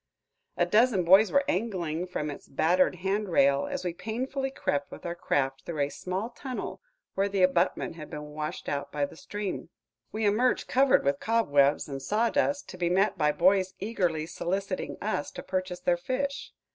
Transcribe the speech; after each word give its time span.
A 0.57 0.65
dozen 0.65 1.03
boys 1.03 1.31
were 1.31 1.43
angling 1.47 2.07
from 2.07 2.31
its 2.31 2.47
battered 2.47 2.95
hand 3.05 3.29
rail, 3.29 3.67
as 3.67 3.85
we 3.85 3.93
painfully 3.93 4.49
crept 4.49 4.89
with 4.89 5.05
our 5.05 5.13
craft 5.13 5.61
through 5.61 5.81
a 5.81 5.89
small 5.89 6.31
tunnel 6.31 6.81
where 7.13 7.29
the 7.29 7.43
abutment 7.43 7.97
had 7.97 8.09
been 8.09 8.31
washed 8.31 8.67
out 8.67 8.91
by 8.91 9.05
the 9.05 9.15
stream. 9.15 9.69
We 10.11 10.25
emerged 10.25 10.67
covered 10.67 11.05
with 11.05 11.19
cobwebs 11.19 11.87
and 11.87 12.01
sawdust, 12.01 12.67
to 12.69 12.79
be 12.79 12.89
met 12.89 13.15
by 13.15 13.31
boys 13.31 13.75
eagerly 13.79 14.25
soliciting 14.25 14.97
us 15.03 15.29
to 15.33 15.43
purchase 15.43 15.81
their 15.81 15.97
fish. 15.97 16.51